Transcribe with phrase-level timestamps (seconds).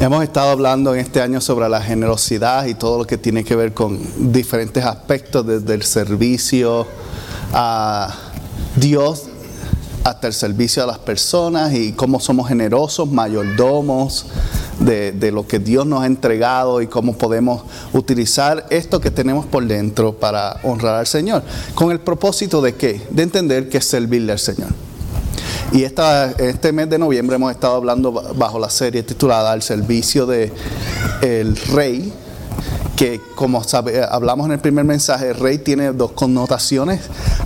[0.00, 3.54] Hemos estado hablando en este año sobre la generosidad y todo lo que tiene que
[3.54, 4.00] ver con
[4.32, 6.86] diferentes aspectos, desde el servicio
[7.52, 8.12] a
[8.76, 9.28] Dios
[10.04, 14.26] hasta el servicio a las personas y cómo somos generosos, mayordomos
[14.80, 17.62] de, lo que Dios nos ha entregado y cómo podemos
[17.92, 21.42] utilizar esto que tenemos por dentro para honrar al Señor.
[21.74, 23.00] ¿Con el propósito de qué?
[23.10, 24.70] De entender que es servirle al Señor.
[25.70, 30.26] Y esta, este mes de noviembre hemos estado hablando bajo la serie titulada El servicio
[30.26, 30.52] de
[31.22, 32.12] el rey,
[32.96, 37.00] que como sabe, hablamos en el primer mensaje, el rey tiene dos connotaciones.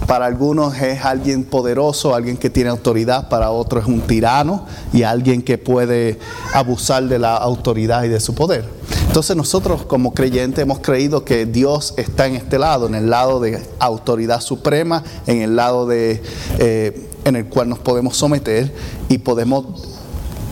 [0.06, 5.02] Para algunos es alguien poderoso, alguien que tiene autoridad, para otros es un tirano y
[5.02, 6.18] alguien que puede
[6.52, 8.64] abusar de la autoridad y de su poder.
[9.06, 13.40] Entonces nosotros como creyentes hemos creído que Dios está en este lado, en el lado
[13.40, 16.22] de autoridad suprema, en el lado de...
[16.58, 18.72] Eh, en el cual nos podemos someter
[19.08, 19.66] y podemos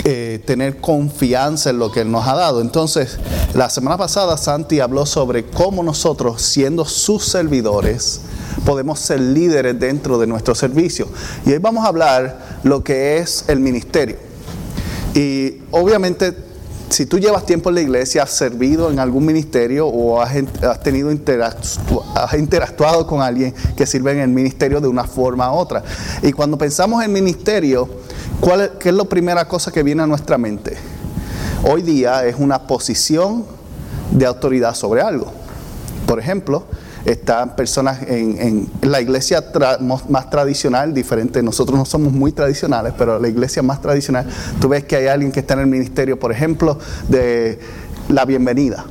[0.03, 2.61] eh, tener confianza en lo que Él nos ha dado.
[2.61, 3.17] Entonces,
[3.55, 8.23] la semana pasada Santi habló sobre cómo nosotros, siendo sus servidores,
[8.67, 11.07] podemos ser líderes dentro de nuestro servicio.
[11.47, 14.17] Y hoy vamos a hablar lo que es el ministerio.
[15.15, 16.33] Y obviamente
[16.91, 20.35] si tú llevas tiempo en la iglesia, has servido en algún ministerio o has,
[20.83, 21.11] tenido
[22.15, 25.83] has interactuado con alguien que sirve en el ministerio de una forma u otra.
[26.23, 27.89] Y cuando pensamos en ministerio,
[28.41, 30.77] ¿cuál ¿qué es la primera cosa que viene a nuestra mente?
[31.65, 33.45] Hoy día es una posición
[34.11, 35.33] de autoridad sobre algo.
[36.07, 36.65] Por ejemplo,
[37.05, 39.45] están personas en, la iglesia
[40.09, 44.27] más tradicional, diferente, nosotros no somos muy tradicionales, pero la iglesia más tradicional,
[44.61, 46.79] tú ves que hay alguien que está en el ministerio, por ejemplo,
[47.09, 47.59] de
[48.09, 48.85] la bienvenida,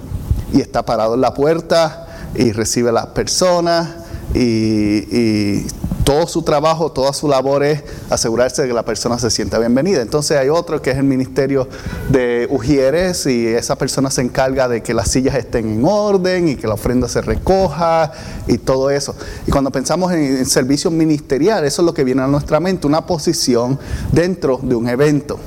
[0.53, 3.89] y está parado en la puerta y recibe a las personas
[4.33, 5.65] y
[6.03, 10.01] todo su trabajo, toda su labor es asegurarse de que la persona se sienta bienvenida.
[10.01, 11.67] Entonces hay otro que es el ministerio
[12.09, 16.55] de Ujieres y esa persona se encarga de que las sillas estén en orden y
[16.55, 18.11] que la ofrenda se recoja
[18.47, 19.15] y todo eso.
[19.47, 22.87] Y cuando pensamos en, en servicio ministerial, eso es lo que viene a nuestra mente,
[22.87, 23.79] una posición
[24.11, 25.39] dentro de un evento.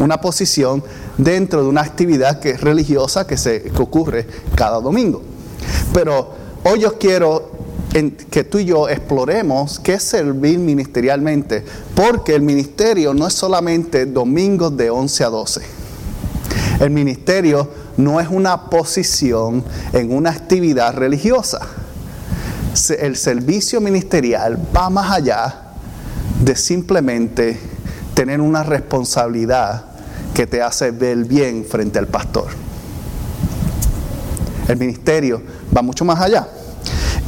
[0.00, 0.82] Una posición
[1.16, 5.22] dentro de una actividad que es religiosa que, se, que ocurre cada domingo.
[5.92, 6.34] Pero
[6.64, 7.61] hoy yo quiero
[7.92, 11.62] que tú y yo exploremos qué es servir ministerialmente,
[11.94, 15.60] porque el ministerio no es solamente domingos de 11 a 12.
[16.80, 21.60] El ministerio no es una posición en una actividad religiosa.
[22.98, 25.74] El servicio ministerial va más allá
[26.42, 27.60] de simplemente
[28.14, 29.84] tener una responsabilidad
[30.32, 32.46] que te hace ver bien frente al pastor.
[34.66, 35.42] El ministerio
[35.76, 36.48] va mucho más allá.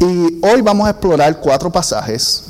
[0.05, 2.45] Y hoy vamos a explorar cuatro pasajes.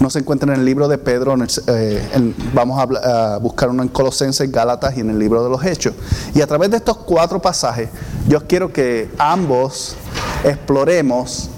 [0.00, 1.36] Uno se encuentra en el libro de Pedro,
[1.68, 5.94] eh, vamos a, buscar uno en Colosenses, Gálatas y en el libro de los Hechos.
[6.34, 7.88] Y a través de estos cuatro pasajes,
[8.26, 9.94] yo quiero que ambos
[10.42, 11.50] exploremos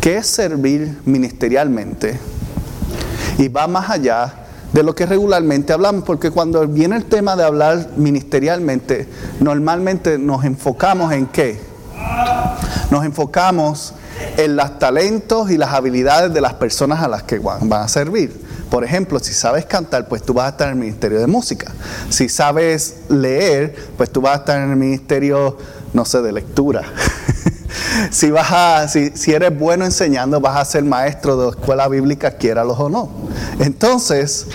[0.00, 2.18] qué es servir ministerialmente.
[3.36, 4.32] Y va más allá
[4.72, 9.06] de lo que regularmente hablamos, porque cuando viene el tema de hablar ministerialmente,
[9.40, 11.60] normalmente nos enfocamos en qué?
[12.90, 13.94] Nos enfocamos
[14.36, 18.40] en los talentos y las habilidades de las personas a las que van a servir.
[18.70, 21.72] Por ejemplo, si sabes cantar, pues tú vas a estar en el ministerio de música.
[22.08, 25.58] Si sabes leer, pues tú vas a estar en el ministerio,
[25.92, 26.84] no sé, de lectura.
[28.10, 32.30] si, vas a, si, si, eres bueno enseñando, vas a ser maestro de escuela bíblica,
[32.30, 33.10] quiéralos o no.
[33.58, 34.46] Entonces,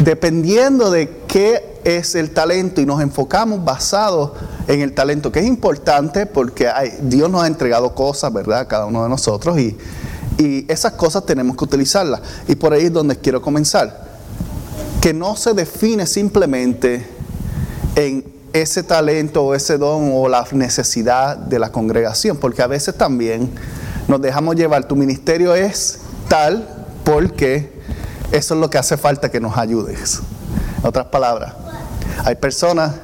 [0.00, 4.34] dependiendo de qué es el talento y nos enfocamos basado
[4.68, 6.68] en el talento, que es importante porque
[7.02, 8.66] Dios nos ha entregado cosas, ¿verdad?
[8.68, 9.76] Cada uno de nosotros y,
[10.38, 12.20] y esas cosas tenemos que utilizarlas.
[12.48, 14.06] Y por ahí es donde quiero comenzar.
[15.00, 17.06] Que no se define simplemente
[17.94, 22.96] en ese talento o ese don o la necesidad de la congregación, porque a veces
[22.96, 23.50] también
[24.08, 25.98] nos dejamos llevar, tu ministerio es
[26.28, 26.68] tal
[27.04, 27.72] porque
[28.32, 30.20] eso es lo que hace falta que nos ayudes.
[30.78, 31.54] En otras palabras,
[32.24, 32.94] hay personas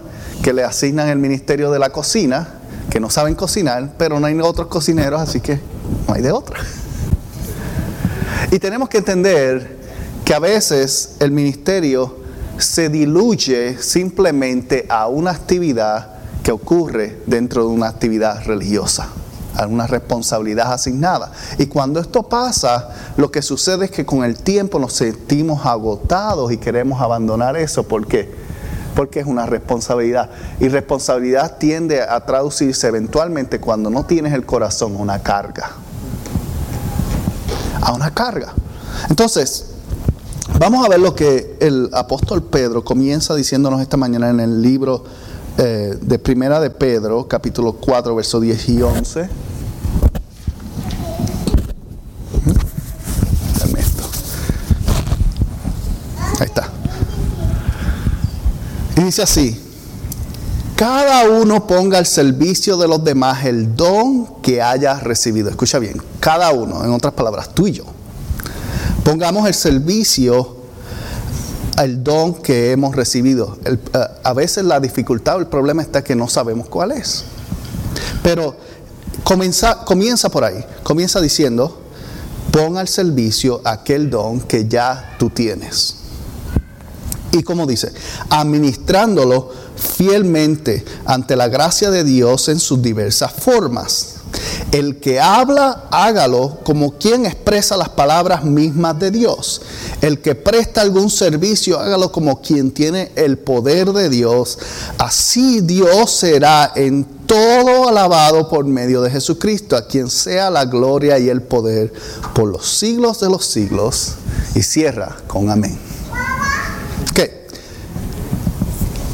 [0.42, 2.54] que le asignan el ministerio de la cocina,
[2.90, 5.60] que no saben cocinar, pero no hay otros cocineros, así que
[6.08, 6.58] no hay de otra.
[8.50, 9.78] Y tenemos que entender
[10.24, 12.16] que a veces el ministerio
[12.58, 16.08] se diluye simplemente a una actividad
[16.42, 19.08] que ocurre dentro de una actividad religiosa,
[19.56, 21.32] alguna responsabilidad asignada.
[21.58, 26.52] Y cuando esto pasa, lo que sucede es que con el tiempo nos sentimos agotados
[26.52, 27.84] y queremos abandonar eso.
[27.84, 28.41] ¿Por qué?
[28.94, 30.30] Porque es una responsabilidad.
[30.60, 35.70] Y responsabilidad tiende a traducirse eventualmente cuando no tienes el corazón a una carga.
[37.80, 38.52] A una carga.
[39.08, 39.66] Entonces,
[40.58, 45.04] vamos a ver lo que el apóstol Pedro comienza diciéndonos esta mañana en el libro
[45.58, 49.28] eh, de Primera de Pedro, capítulo 4, versos 10 y 11.
[56.40, 56.70] Ahí está.
[58.96, 59.58] Y dice así,
[60.76, 65.48] cada uno ponga al servicio de los demás el don que haya recibido.
[65.48, 67.84] Escucha bien, cada uno, en otras palabras, tú y yo.
[69.04, 70.62] Pongamos el servicio
[71.78, 73.58] el don que hemos recibido.
[73.64, 73.78] Eh,
[74.22, 77.24] a veces la dificultad o el problema está que no sabemos cuál es.
[78.22, 78.56] Pero
[79.24, 80.64] comienza, comienza por ahí.
[80.82, 81.80] Comienza diciendo,
[82.50, 85.96] pon al servicio aquel don que ya tú tienes.
[87.32, 87.92] Y como dice,
[88.30, 94.16] administrándolo fielmente ante la gracia de Dios en sus diversas formas.
[94.70, 99.60] El que habla, hágalo como quien expresa las palabras mismas de Dios.
[100.00, 104.58] El que presta algún servicio, hágalo como quien tiene el poder de Dios.
[104.98, 111.18] Así Dios será en todo alabado por medio de Jesucristo, a quien sea la gloria
[111.18, 111.92] y el poder
[112.34, 114.12] por los siglos de los siglos.
[114.54, 115.78] Y cierra con amén.
[117.14, 117.46] ¿Qué?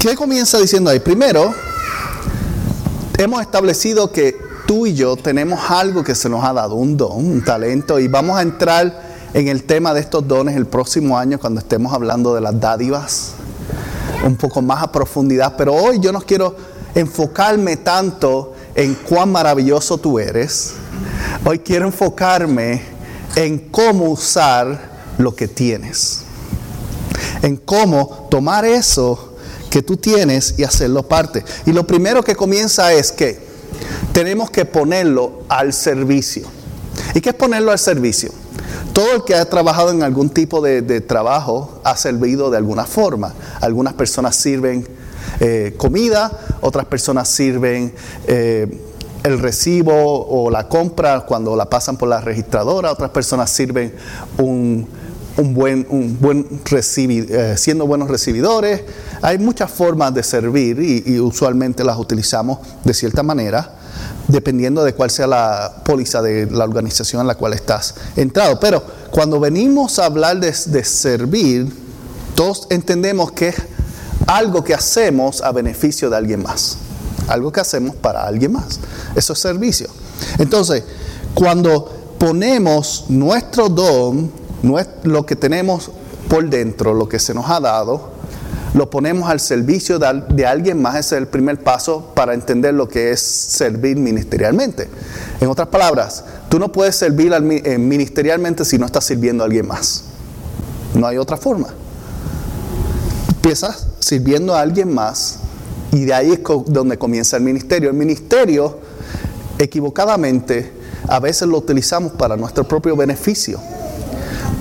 [0.09, 1.01] ¿Qué comienza diciendo ahí?
[1.01, 1.53] Primero,
[3.19, 4.35] hemos establecido que
[4.67, 8.09] tú y yo tenemos algo que se nos ha dado, un don, un talento, y
[8.09, 9.03] vamos a entrar
[9.35, 13.33] en el tema de estos dones el próximo año cuando estemos hablando de las dádivas,
[14.25, 16.57] un poco más a profundidad, pero hoy yo no quiero
[16.95, 20.73] enfocarme tanto en cuán maravilloso tú eres,
[21.45, 22.81] hoy quiero enfocarme
[23.37, 26.23] en cómo usar lo que tienes,
[27.43, 29.28] en cómo tomar eso
[29.71, 31.45] que tú tienes y hacerlo parte.
[31.67, 33.39] Y lo primero que comienza es que
[34.13, 36.47] tenemos que ponerlo al servicio.
[37.15, 38.31] ¿Y qué es ponerlo al servicio?
[38.93, 43.35] Todo el que ha trabajado en algún tipo de, trabajo ha servido de alguna forma.
[43.61, 44.87] Algunas personas sirven
[45.41, 47.93] eh, comida, otras personas sirven
[48.27, 48.67] eh,
[49.23, 53.93] el recibo o la compra cuando la pasan por la registradora, otras personas sirven
[54.39, 54.89] un,
[55.37, 58.83] buen, un buen eh, siendo buenos recibidores.
[59.23, 63.79] Hay muchas formas de servir y usualmente las utilizamos de cierta manera
[64.29, 68.61] dependiendo de cuál sea la póliza de la organización en la cual estás entrado.
[68.61, 71.73] Pero cuando venimos a hablar de, servir,
[72.35, 73.57] todos entendemos que es
[74.27, 76.77] algo que hacemos a beneficio de alguien más.
[77.27, 78.79] Algo que hacemos para alguien más.
[79.17, 79.89] Eso es servicio.
[80.39, 80.85] Entonces,
[81.35, 84.31] cuando ponemos nuestro don,
[85.05, 85.91] lo que tenemos
[86.29, 88.18] por dentro, lo que se nos ha dado,
[88.75, 92.89] lo ponemos al servicio de, alguien más, ese es el primer paso para entender lo
[92.89, 94.89] que es servir ministerialmente.
[95.41, 99.67] En otras palabras, tú no puedes servir eh, ministerialmente si no estás sirviendo a alguien
[99.67, 100.05] más.
[100.95, 101.69] No hay otra forma.
[103.29, 105.39] Empiezas sirviendo a alguien más
[105.93, 107.91] y de ahí es donde comienza el ministerio.
[107.91, 108.79] El ministerio,
[109.59, 110.73] equivocadamente,
[111.09, 113.59] a veces lo utilizamos para nuestro propio beneficio.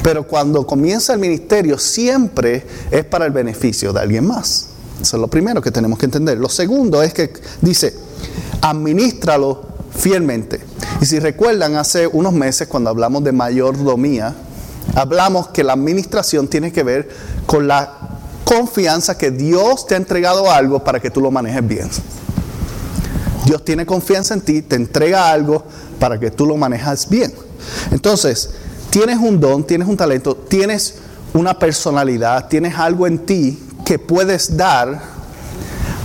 [0.04, 4.68] Pero cuando comienza el ministerio siempre es para el beneficio de alguien más.
[5.02, 6.38] Eso es lo primero que tenemos que entender.
[6.38, 7.94] Lo segundo es que dice,
[8.62, 9.62] administralo
[9.96, 10.62] fielmente.
[11.02, 14.36] Y si recuerdan, hace unos meses cuando hablamos de mayordomía,
[14.96, 17.10] hablamos que la administración tiene que ver
[17.46, 17.94] con la
[18.44, 21.90] confianza que Dios te ha entregado algo para que tú lo manejes bien.
[23.46, 25.64] Dios tiene confianza en ti, te entrega algo
[26.00, 27.34] para que tú lo manejas bien.
[27.92, 28.52] Entonces,
[28.90, 30.96] tienes un don, tienes un talento, tienes
[31.34, 35.02] una personalidad, tienes algo en ti que puedes dar,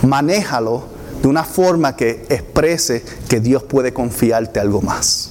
[0.02, 0.84] manéjalo
[1.22, 5.30] de una forma que exprese que Dios puede confiarte algo más.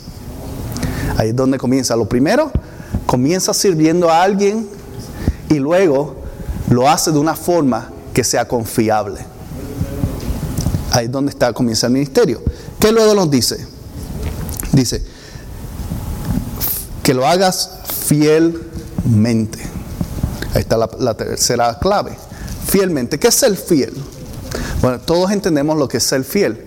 [1.18, 1.96] Ahí es donde comienza.
[1.96, 2.52] Lo primero,
[3.06, 4.68] comienza sirviendo a alguien
[5.50, 6.16] y luego
[6.70, 9.20] lo hace de una forma que sea confiable.
[10.92, 12.42] Ahí es donde está, comienza el ministerio.
[12.80, 13.66] ¿Qué luego nos dice?
[14.72, 15.04] Dice,
[17.04, 19.60] que lo hagas fielmente.
[20.54, 22.12] Ahí está la, tercera clave.
[22.68, 23.20] Fielmente.
[23.20, 23.94] ¿Qué es ser fiel?
[24.82, 26.66] Bueno, todos entendemos lo que es ser fiel.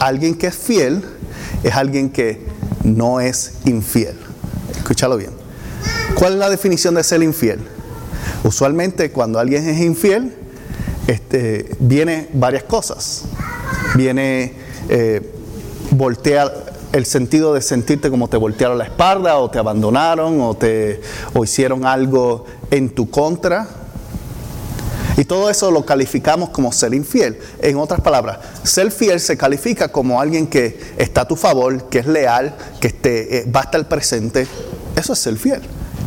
[0.00, 1.04] Alguien que es fiel
[1.62, 2.46] es alguien que
[2.82, 4.16] no es infiel.
[4.76, 5.30] Escúchalo bien.
[6.14, 7.60] ¿Cuál es la definición de ser infiel?
[8.44, 10.34] Usualmente cuando alguien es infiel,
[11.06, 13.22] este, viene varias cosas.
[13.94, 14.52] Viene
[14.88, 15.34] eh,
[15.90, 21.00] voltear el sentido de sentirte como te voltearon la espalda o te abandonaron o, te,
[21.34, 23.66] o hicieron algo en tu contra.
[25.16, 27.36] Y todo eso lo calificamos como ser infiel.
[27.60, 31.98] En otras palabras, ser fiel se califica como alguien que está a tu favor, que
[31.98, 34.46] es leal, que esté, eh, va a estar presente.
[34.94, 35.62] Eso es ser fiel.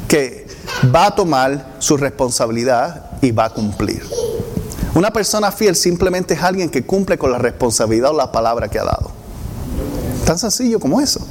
[0.07, 0.47] Que
[0.95, 4.03] va a tomar su responsabilidad y va a cumplir.
[4.95, 8.79] Una persona fiel simplemente es alguien que cumple con la responsabilidad o la palabra que
[8.79, 9.16] ha dado.
[10.27, 11.25] Tan sencillo como eso.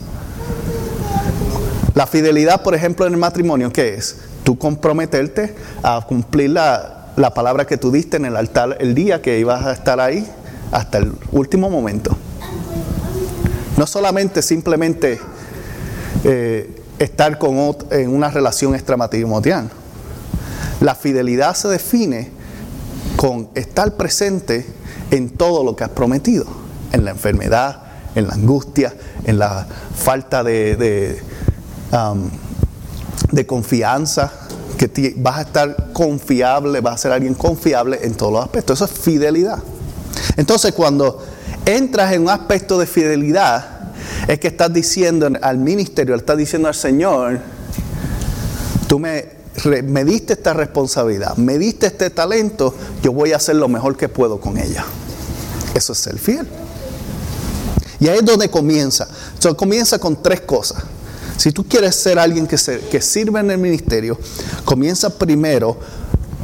[1.94, 4.16] La fidelidad, por ejemplo, en el matrimonio, ¿qué es?
[4.42, 9.20] Tú comprometerte a cumplir la, la palabra que tú diste en el altar el día
[9.20, 10.26] que ibas a estar ahí
[10.72, 12.16] hasta el último momento.
[13.76, 15.20] No solamente simplemente
[16.24, 19.68] eh, estar con en una relación extramatrimonial.
[20.80, 22.30] La fidelidad se define
[23.16, 24.64] con estar presente
[25.10, 26.46] en todo lo que has prometido,
[26.92, 27.85] en la enfermedad,
[28.16, 28.92] en la angustia,
[29.24, 31.22] en la falta de, de,
[31.92, 32.30] um,
[33.46, 34.32] confianza,
[34.78, 38.78] que vas a estar confiable, vas a ser alguien confiable en todos los aspectos.
[38.80, 39.58] Eso es fidelidad.
[40.36, 41.22] Entonces cuando
[41.66, 43.92] entras en un aspecto de fidelidad,
[44.26, 47.40] es que estás diciendo al ministerio, estás diciendo al Señor,
[48.86, 49.26] tú me,
[49.84, 54.08] me diste esta responsabilidad, me diste este talento, yo voy a hacer lo mejor que
[54.08, 54.84] puedo con ella.
[55.74, 56.48] Eso es ser fiel.
[58.00, 59.08] Y ahí es donde comienza.
[59.34, 60.82] Entonces comienza con tres cosas.
[61.36, 62.56] Si tú quieres ser alguien que,
[62.90, 64.18] que sirve en el ministerio,
[64.64, 65.78] comienza primero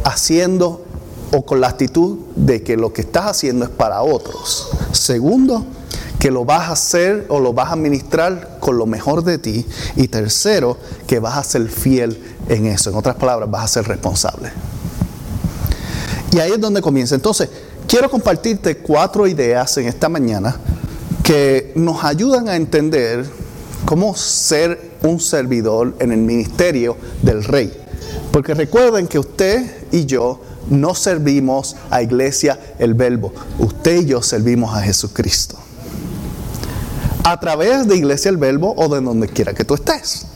[0.04, 0.84] haciendo
[1.32, 4.68] o con la actitud de que lo que estás haciendo es para otros.
[4.92, 5.64] Segundo,
[6.18, 9.66] que lo vas a hacer o lo vas a ministrar con lo mejor de ti.
[9.96, 12.90] Y tercero, que vas a ser fiel en eso.
[12.90, 14.52] En otras palabras, vas a ser responsable.
[16.32, 17.14] Y ahí es donde comienza.
[17.14, 17.48] Entonces,
[17.88, 20.56] quiero compartirte cuatro ideas en esta mañana
[21.22, 23.24] que nos ayudan a entender
[23.84, 27.72] cómo ser un servidor en el ministerio del rey.
[28.32, 34.22] Porque recuerden que usted y yo no servimos a iglesia el verbo, usted y yo
[34.22, 35.58] servimos a Jesucristo.
[37.24, 40.26] A través de iglesia el verbo o de donde quiera que tú estés.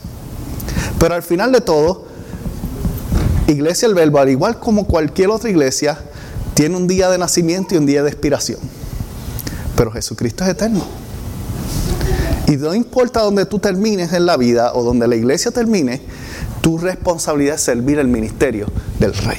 [0.99, 2.05] Pero al final de todo,
[3.47, 5.97] iglesia el verbo, al igual como cualquier otra iglesia,
[6.53, 8.59] tiene un día de nacimiento y un día de expiración.
[9.77, 10.83] Pero Jesucristo es eterno.
[12.47, 16.01] Y no importa donde tú termines en la vida o donde la iglesia termine,
[16.61, 18.67] tu responsabilidad es servir el ministerio
[18.99, 19.37] del rey.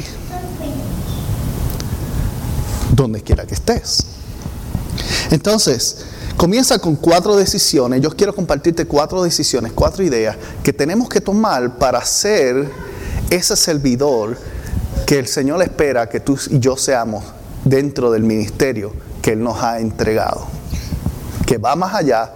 [2.94, 4.04] Donde quiera que estés.
[5.30, 6.04] Entonces,
[6.36, 8.00] comienza con cuatro decisiones.
[8.00, 12.70] Yo quiero compartirte cuatro decisiones, cuatro ideas que tenemos que tomar para ser
[13.28, 14.38] ese servidor
[15.04, 17.24] que el Señor espera que tú y yo seamos
[17.64, 20.46] dentro del ministerio que Él nos ha entregado.
[21.44, 22.32] Que va más allá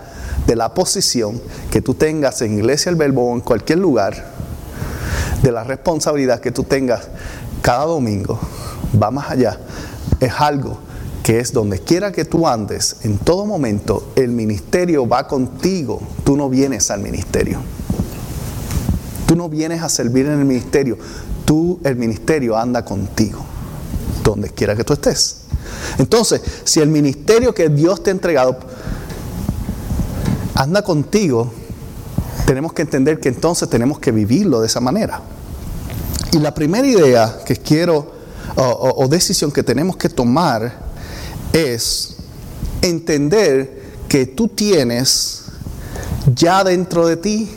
[0.47, 4.27] de la posición que tú tengas en Iglesia el Verbo o en cualquier lugar,
[5.43, 7.09] de la responsabilidad que tú tengas
[7.63, 8.39] cada domingo,
[9.03, 9.59] va más allá.
[10.21, 10.81] Es algo
[11.23, 15.99] que es donde quiera que tú andes, en todo momento, el ministerio va contigo.
[16.25, 17.59] Tú no vienes al ministerio.
[19.27, 20.99] Tú no vienes a servir en el ministerio.
[21.47, 23.43] Tú, el ministerio, anda contigo,
[24.23, 25.42] donde quiera que tú estés.
[25.99, 28.59] Entonces, si el ministerio que Dios te ha entregado
[30.55, 31.53] anda contigo,
[32.47, 35.21] tenemos que entender que entonces tenemos que vivirlo de esa manera.
[36.33, 38.13] Y la primera idea que quiero,
[38.57, 40.73] o, decisión que tenemos que tomar,
[41.53, 42.17] es
[42.81, 45.45] entender que tú tienes
[46.35, 47.51] ya dentro de ti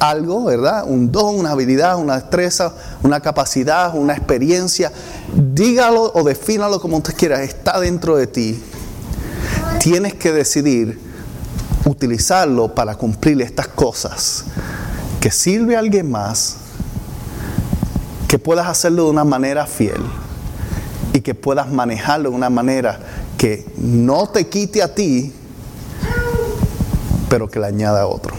[0.00, 0.84] algo, ¿verdad?
[0.86, 4.92] Un don, una habilidad, una destreza, una capacidad, una experiencia.
[5.36, 8.62] Dígalo o defínalo como usted quiera, está dentro de ti.
[9.80, 10.98] Tienes que decidir
[11.84, 14.44] utilizarlo para cumplir estas cosas,
[15.20, 16.56] que sirve a alguien más,
[18.28, 20.02] que puedas hacerlo de una manera fiel
[21.12, 23.00] y que puedas manejarlo de una manera
[23.36, 25.32] que no te quite a ti,
[27.28, 28.34] pero que le añada a otro.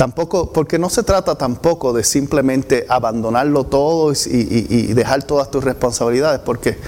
[0.00, 6.40] Tampoco, porque no se trata tampoco de simplemente abandonarlo todo y, dejar todas tus responsabilidades,
[6.40, 6.78] porque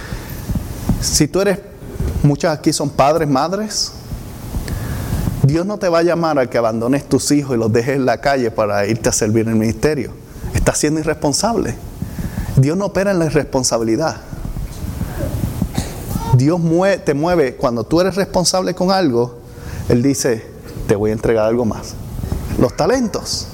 [1.02, 1.58] si tú eres
[2.22, 3.92] Muchas aquí son padres, madres.
[5.42, 8.06] Dios no te va a llamar a que abandones tus hijos y los dejes en
[8.06, 10.12] la calle para irte a servir en el ministerio.
[10.54, 11.74] Estás siendo irresponsable.
[12.56, 14.20] Dios no opera en la irresponsabilidad.
[16.34, 16.60] Dios
[17.04, 19.40] te mueve cuando tú eres responsable con algo.
[19.88, 20.46] Él dice,
[20.86, 21.96] te voy a entregar algo más.
[22.58, 23.48] Los talentos.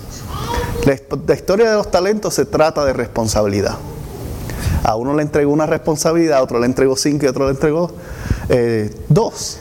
[0.84, 3.76] La, historia de los talentos se trata de responsabilidad.
[4.84, 7.50] A uno le entregó una responsabilidad, a otro le entregó cinco y a otro le
[7.50, 7.90] entregó
[8.48, 9.58] eh, dos.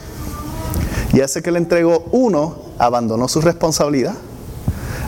[1.12, 4.14] Y ese que le entregó uno abandonó su responsabilidad.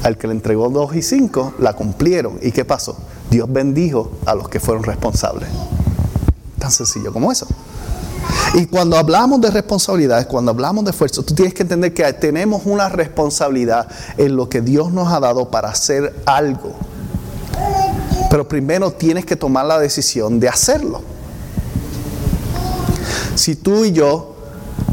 [0.02, 2.38] Al que le entregó dos y cinco la cumplieron.
[2.42, 2.96] ¿Y qué pasó?
[3.30, 5.48] Dios bendijo a los que fueron responsables.
[6.58, 7.46] Tan sencillo como eso.
[8.54, 12.62] Y cuando hablamos de responsabilidades, cuando hablamos de esfuerzo, tú tienes que entender que tenemos
[12.64, 16.74] una responsabilidad en lo que Dios nos ha dado para hacer algo.
[18.28, 21.02] Pero primero tienes que tomar la decisión de hacerlo.
[23.36, 24.34] Si tú y yo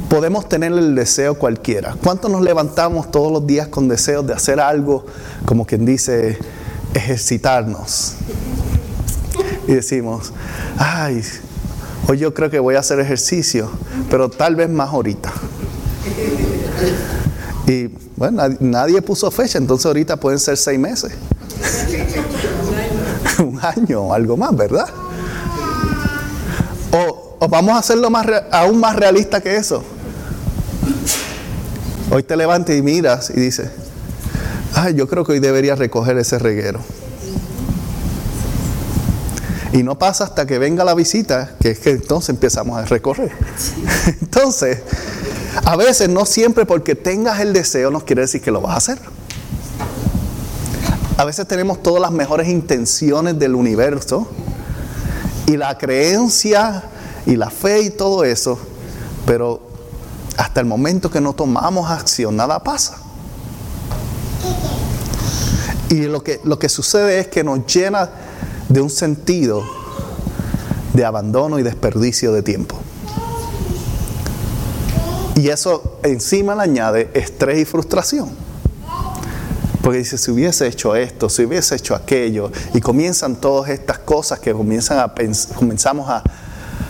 [0.07, 4.59] podemos tener el deseo cualquiera, ¿cuántos nos levantamos todos los días con deseos de hacer
[4.59, 5.05] algo,
[5.45, 6.37] como quien dice,
[6.93, 8.13] ejercitarnos?
[9.67, 10.31] Y decimos,
[10.77, 11.21] ay,
[12.07, 13.69] Hoy yo creo que voy a hacer ejercicio,
[14.09, 15.31] pero tal vez más ahorita.
[17.67, 21.11] Y bueno, nadie puso fecha, entonces ahorita pueden ser seis meses.
[23.39, 24.87] Un año o algo más, ¿verdad?
[26.91, 29.83] O, vamos a hacerlo más, aún más realista que eso.
[32.09, 33.69] Hoy te levantas y miras y dices,
[34.73, 36.79] ay, yo creo que hoy debería recoger ese reguero.
[39.77, 43.31] Y no pasa hasta que venga la visita, que es que entonces empezamos a recorrer.
[44.21, 44.79] Entonces,
[45.63, 48.77] a veces no siempre porque tengas el deseo nos quiere decir que lo vas a
[48.77, 48.99] hacer.
[51.15, 54.27] A veces tenemos todas las mejores intenciones del universo
[55.45, 56.83] y la creencia
[57.27, 58.57] y la fe y todo eso,
[59.27, 59.61] pero
[60.37, 62.97] hasta el momento que no tomamos acción nada pasa.
[65.89, 68.09] Y lo que, lo que sucede es que nos llena
[68.69, 69.63] de un sentido
[70.93, 72.77] de abandono y desperdicio de tiempo.
[75.35, 78.29] Y eso encima le añade estrés y frustración.
[79.83, 84.39] Porque dice, si hubiese hecho esto, si hubiese hecho aquello, y comienzan todas estas cosas
[84.39, 85.13] que comienzan a
[85.55, 86.23] comenzamos a,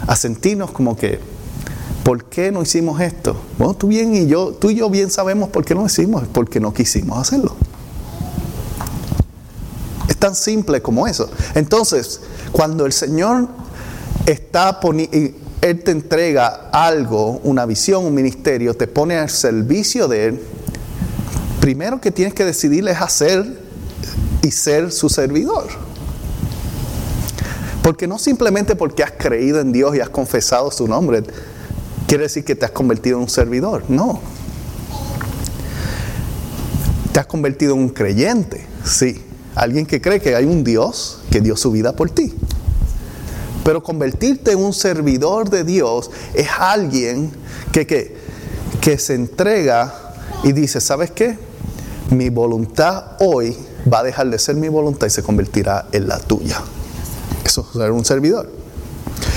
[0.07, 1.19] a sentirnos como que,
[2.03, 3.35] ¿por qué no hicimos esto?
[3.57, 6.59] Bueno, tú bien y yo, tú y yo bien sabemos por qué no hicimos, porque
[6.59, 7.55] no quisimos hacerlo
[10.19, 11.29] tan simple como eso.
[11.55, 13.47] Entonces, cuando el Señor
[14.25, 20.25] está poniendo, Él te entrega algo, una visión, un ministerio, te pone al servicio de
[20.27, 20.41] Él,
[21.59, 23.59] primero que tienes que decidir es hacer
[24.41, 25.67] y ser su servidor.
[27.81, 31.23] Porque no simplemente porque has creído en Dios y has confesado su nombre,
[32.07, 33.83] quiere decir que te has convertido en un servidor.
[33.87, 34.19] No.
[37.13, 39.23] Te has convertido en un creyente, sí.
[39.57, 42.31] Alguien que cree que hay un Dios que dio su vida por ti.
[43.63, 47.31] Pero convertirte en un servidor de Dios es alguien
[47.71, 48.15] que,
[48.79, 51.39] que se entrega y dice, ¿sabes qué?
[52.11, 53.57] Mi voluntad hoy
[53.91, 56.61] va a dejar de ser mi voluntad y se convertirá en la tuya.
[57.43, 58.51] Eso es ser un servidor.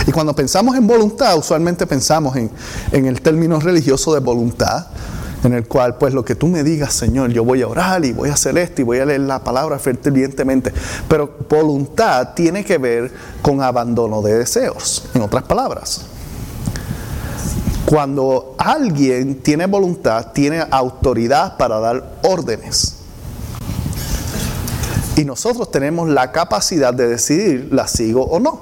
[0.06, 2.50] Y cuando pensamos en voluntad, usualmente pensamos en,
[2.92, 4.87] en el término religioso de voluntad,
[5.44, 8.12] en el cual pues lo que tú me digas, Señor, yo voy a orar y
[8.12, 10.72] voy a hacer esto y voy a leer la palabra fervientemente.
[11.09, 13.11] Pero voluntad tiene que ver
[13.42, 16.03] con abandono de deseos, en otras palabras.
[17.87, 22.96] Cuando alguien tiene voluntad, tiene autoridad para dar órdenes.
[25.16, 28.61] Y nosotros tenemos la capacidad de decidir, ¿la sigo o no?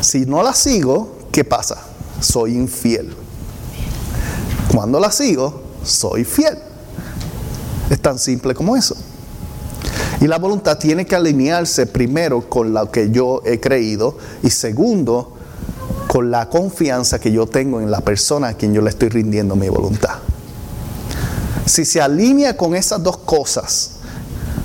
[0.00, 1.78] Si no la sigo, ¿qué pasa?
[2.20, 3.14] Soy infiel.
[4.74, 6.58] Cuando la sigo, soy fiel.
[7.90, 8.96] Es tan simple como eso.
[10.20, 15.32] Y la voluntad tiene que alinearse primero con lo que yo he creído y segundo
[16.08, 19.54] con la confianza que yo tengo en la persona a quien yo le estoy rindiendo
[19.54, 20.18] mi voluntad.
[21.66, 23.92] Si se alinea con esas dos cosas,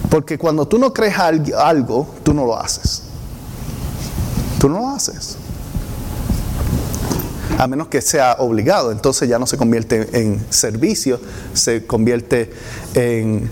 [0.10, 3.04] porque cuando tú no crees algo, tú no lo haces.
[4.60, 5.38] Tú no lo haces
[7.60, 8.92] a menos que sea obligado.
[8.92, 11.20] Entonces ya no se convierte en servicio,
[11.54, 12.52] se convierte
[12.96, 13.52] en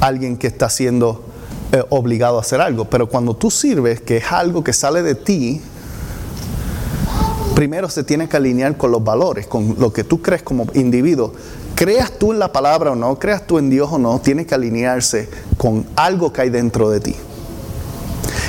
[0.00, 1.24] alguien que está siendo
[1.72, 2.84] eh, obligado a hacer algo.
[2.84, 5.60] Pero cuando tú sirves, que es algo que sale de ti,
[7.56, 11.32] primero se tiene que alinear con los valores, con lo que tú crees como individuo.
[11.74, 14.54] Creas tú en la palabra o no, creas tú en Dios o no, tiene que
[14.54, 17.16] alinearse con algo que hay dentro de ti.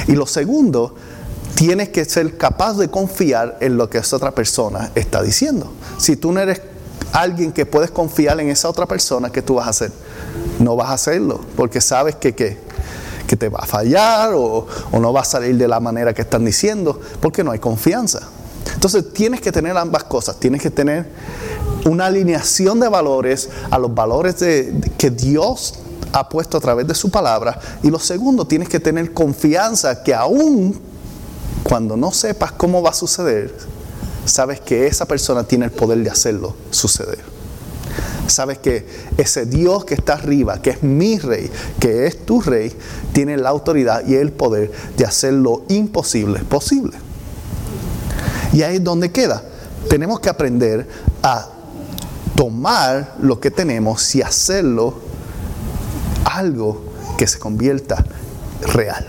[0.08, 0.94] Y lo segundo
[1.56, 5.72] tienes que ser capaz de confiar en lo que esa otra persona está diciendo.
[5.98, 6.62] Si tú no eres
[7.12, 9.92] alguien que puedes confiar en esa otra persona, ¿qué tú vas a hacer?
[10.60, 12.58] No vas a hacerlo, porque sabes que, que
[13.38, 16.46] te va a fallar o, o no va a salir de la manera que están
[16.46, 18.30] diciendo, porque no hay confianza.
[18.74, 21.08] Entonces tienes que tener ambas cosas, tienes que tener
[21.86, 25.76] una alineación de valores a los valores de, que Dios
[26.12, 27.60] ha puesto a través de su palabra.
[27.82, 30.80] Y lo segundo, tienes que tener confianza que aún
[31.74, 33.52] cuando no sepas cómo va a suceder,
[34.26, 37.18] sabes que esa persona tiene el poder de hacerlo suceder.
[38.28, 38.86] Sabes que
[39.18, 42.72] ese Dios que está arriba, que es mi rey, que es tu rey,
[43.12, 46.96] tiene la autoridad y el poder de hacer lo imposible posible.
[48.54, 49.42] Y ahí es donde queda.
[49.90, 50.88] Tenemos que aprender
[51.24, 51.50] a
[52.36, 55.00] tomar lo que tenemos y hacerlo
[56.26, 56.84] algo
[57.18, 58.06] que se convierta
[58.62, 59.08] real.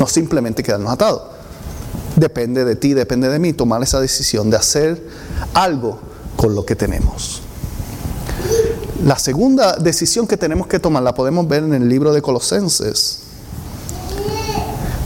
[0.00, 1.22] No simplemente quedarnos atados.
[2.16, 5.02] Depende de ti, depende de mí tomar esa decisión de hacer
[5.54, 5.98] algo
[6.36, 7.42] con lo que tenemos.
[9.04, 13.20] La segunda decisión que tenemos que tomar la podemos ver en el libro de Colosenses,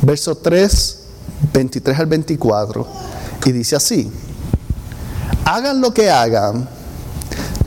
[0.02, 0.98] verso 3,
[1.52, 2.86] 23 al 24,
[3.44, 4.10] y dice así,
[5.44, 6.68] hagan lo que hagan,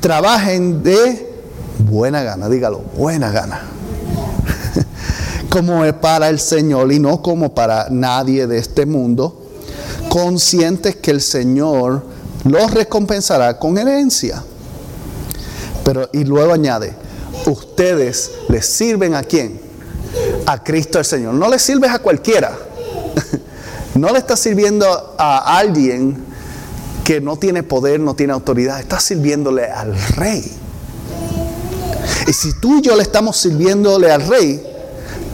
[0.01, 1.33] trabajen de
[1.79, 3.78] buena gana, dígalo, buena gana
[5.49, 9.45] como es para el Señor y no como para nadie de este mundo,
[10.09, 12.03] conscientes que el Señor
[12.43, 14.43] los recompensará con herencia.
[15.83, 16.93] Pero y luego añade,
[17.45, 19.59] ustedes les sirven a quién?
[20.45, 21.33] A Cristo el Señor.
[21.33, 22.57] No le sirves a cualquiera.
[23.95, 26.23] No le estás sirviendo a alguien
[27.03, 28.79] que no tiene poder, no tiene autoridad.
[28.79, 30.49] Estás sirviéndole al rey.
[32.27, 34.68] Y si tú y yo le estamos sirviéndole al rey,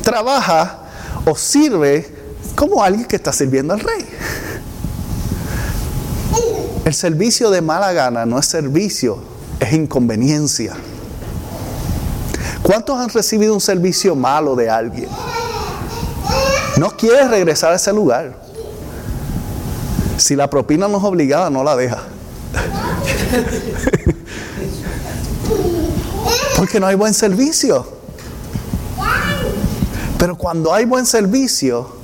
[0.05, 0.77] trabaja
[1.25, 2.07] o sirve
[2.55, 4.07] como alguien que está sirviendo al rey.
[6.85, 9.17] El servicio de mala gana no es servicio,
[9.59, 10.73] es inconveniencia.
[12.61, 15.09] ¿Cuántos han recibido un servicio malo de alguien?
[16.77, 18.37] No quieres regresar a ese lugar.
[20.17, 22.03] Si la propina no es obligada, no la deja.
[26.57, 28.04] Porque no hay buen servicio.
[30.17, 31.95] Pero cuando hay buen servicio,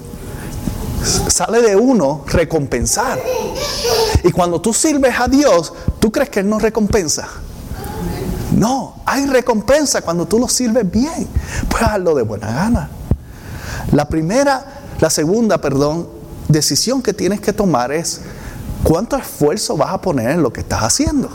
[1.28, 3.20] sale de uno recompensar.
[4.24, 7.28] Y cuando tú sirves a Dios, ¿tú crees que Él no recompensa?
[8.56, 11.28] No, hay recompensa cuando tú lo sirves bien.
[11.70, 12.90] Pues hazlo de buena gana.
[13.92, 16.08] La primera, la segunda, perdón,
[16.48, 18.22] decisión que tienes que tomar es
[18.84, 21.30] cuánto esfuerzo vas a poner en lo que estás haciendo.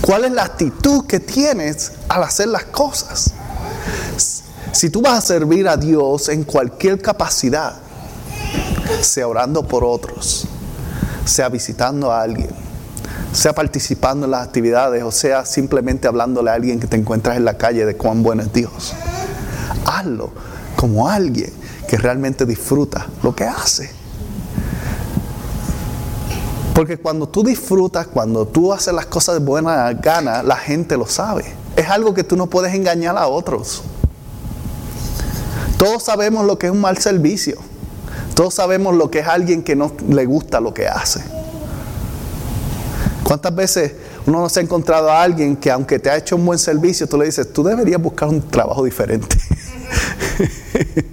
[0.00, 3.32] ¿Cuál es la actitud que tienes al hacer las cosas?
[4.76, 7.76] Si tú vas a servir a Dios en cualquier capacidad,
[9.00, 10.46] sea orando por otros,
[11.24, 12.50] sea visitando a alguien,
[13.32, 17.46] sea participando en las actividades o sea simplemente hablándole a alguien que te encuentras en
[17.46, 18.92] la calle de cuán bueno es Dios,
[19.86, 20.30] hazlo
[20.76, 21.50] como alguien
[21.88, 23.90] que realmente disfruta lo que hace.
[26.74, 31.06] Porque cuando tú disfrutas, cuando tú haces las cosas de buena gana, la gente lo
[31.06, 31.46] sabe.
[31.76, 33.82] Es algo que tú no puedes engañar a otros.
[35.78, 37.58] Todos sabemos lo que es un mal servicio.
[38.34, 41.22] Todos sabemos lo que es alguien que no le gusta lo que hace.
[43.22, 43.92] ¿Cuántas veces
[44.26, 47.08] uno no se ha encontrado a alguien que aunque te ha hecho un buen servicio,
[47.08, 49.36] tú le dices, tú deberías buscar un trabajo diferente?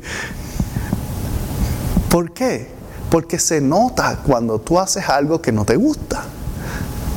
[2.09, 2.67] ¿Por qué?
[3.09, 6.23] Porque se nota cuando tú haces algo que no te gusta.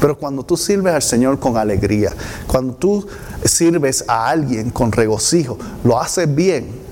[0.00, 2.12] Pero cuando tú sirves al Señor con alegría,
[2.46, 3.06] cuando tú
[3.44, 6.85] sirves a alguien con regocijo, lo haces bien,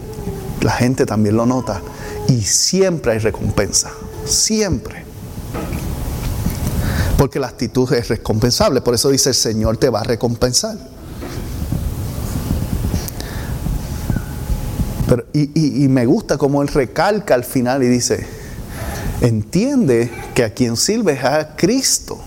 [0.64, 1.83] la gente también lo nota
[2.27, 3.92] y siempre hay recompensa,
[4.24, 5.05] siempre.
[7.18, 10.77] Porque la actitud es recompensable, por eso dice el Señor te va a recompensar.
[15.07, 18.27] Pero, y, y me gusta como él recalca al final y dice,
[19.20, 22.18] entiende que a quien sirve es a Cristo,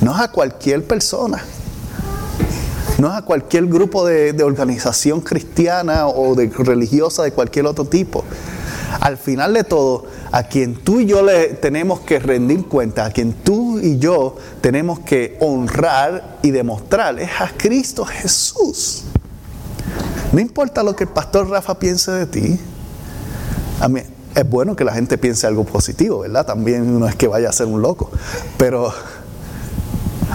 [0.00, 1.44] no es a cualquier persona
[2.98, 8.24] no es a cualquier grupo de, organización cristiana o de religiosa de cualquier otro tipo.
[9.00, 13.10] Al final de todo, a quien tú y yo le tenemos que rendir cuenta, a
[13.10, 19.04] quien tú y yo tenemos que honrar y demostrar, es a Cristo Jesús.
[20.32, 22.60] No importa lo que el pastor Rafa piense de ti.
[23.80, 24.00] A mí,
[24.34, 26.46] es bueno que la gente piense algo positivo, ¿verdad?
[26.46, 28.10] También no es que vaya a ser un loco.
[28.56, 28.92] Pero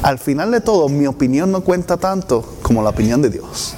[0.02, 3.76] al final de todo, mi opinión no cuenta tanto como la opinión de Dios.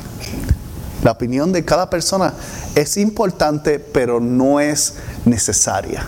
[1.04, 2.34] La opinión de cada persona
[2.76, 6.08] es importante, pero no es necesaria.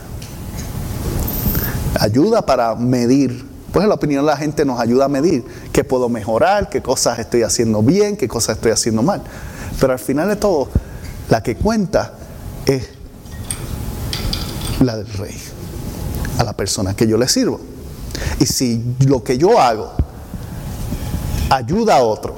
[2.00, 3.52] Ayuda para medir.
[3.72, 7.18] Pues la opinión de la gente nos ayuda a medir qué puedo mejorar, qué cosas
[7.18, 9.24] estoy haciendo bien, qué cosas estoy haciendo mal.
[9.80, 10.70] Pero al final de todo,
[11.30, 12.14] la que cuenta
[12.68, 12.90] es
[14.80, 15.36] la del rey,
[16.38, 17.60] a la persona que yo le sirvo.
[18.40, 20.03] Y si lo que yo hago
[21.56, 22.36] ayuda a otro,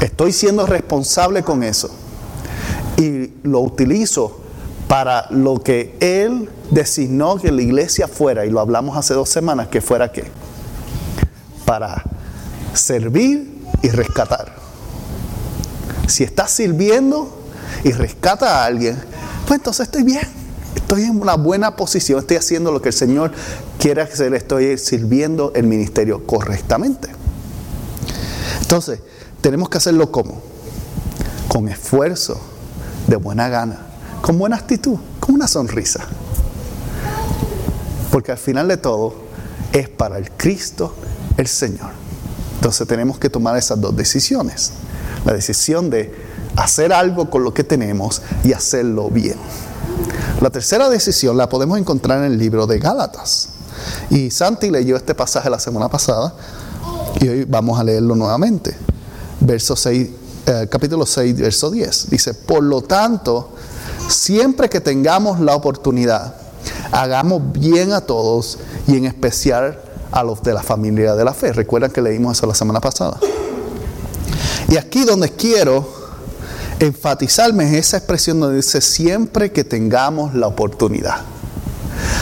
[0.00, 1.90] estoy siendo responsable con eso
[2.96, 4.40] y lo utilizo
[4.88, 9.68] para lo que Él designó que la iglesia fuera, y lo hablamos hace dos semanas,
[9.68, 10.24] que fuera qué?
[11.64, 12.02] Para
[12.74, 14.54] servir y rescatar.
[16.06, 17.42] Si estás sirviendo
[17.84, 18.98] y rescata a alguien,
[19.46, 20.28] pues entonces estoy bien.
[20.76, 23.32] Estoy en una buena posición, estoy haciendo lo que el Señor
[23.78, 27.08] quiere hacer, estoy sirviendo el ministerio correctamente.
[28.72, 29.00] Entonces,
[29.42, 30.40] tenemos que hacerlo como?
[31.46, 32.40] Con esfuerzo,
[33.06, 36.06] de buena gana con buena actitud, con una sonrisa.
[38.10, 39.14] Porque al final de todo
[39.72, 40.94] es para el Cristo
[41.36, 41.90] el Señor.
[42.54, 44.72] Entonces tenemos que tomar esas dos decisiones.
[45.26, 46.14] La decisión de
[46.56, 49.36] hacer algo con lo que tenemos y hacerlo bien.
[50.40, 53.48] La tercera decisión la podemos encontrar en el libro de Gálatas.
[54.08, 56.34] Y Santi leyó este pasaje la semana pasada
[57.20, 58.76] y hoy vamos a leerlo nuevamente.
[59.40, 60.08] Verso 6,
[60.46, 62.10] eh, capítulo 6, verso 10.
[62.10, 63.50] Dice, por lo tanto,
[64.08, 66.34] Siempre que tengamos la oportunidad,
[66.90, 71.52] hagamos bien a todos y en especial a los de la familia de la fe.
[71.52, 73.18] Recuerdan que leímos eso la semana pasada.
[74.68, 75.88] Y aquí donde quiero
[76.78, 81.20] enfatizarme es esa expresión donde dice siempre que tengamos la oportunidad.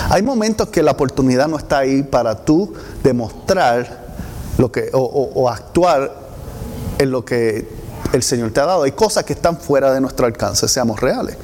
[0.09, 2.73] Hay momentos que la oportunidad no está ahí para tú
[3.03, 4.00] demostrar
[4.61, 6.13] lo que, o, actuar
[6.99, 7.67] en lo que
[8.13, 8.83] el Señor te ha dado.
[8.83, 11.37] Hay cosas que están fuera de nuestro alcance, seamos reales.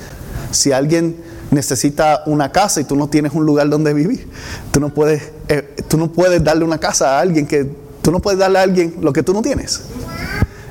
[0.50, 1.16] Si alguien
[1.50, 4.29] necesita una casa y tú no tienes un lugar donde vivir,
[4.70, 7.64] tú no puedes, eh, tú no puedes darle una casa a alguien que
[8.02, 9.81] tú no puedes darle a alguien lo que tú no tienes.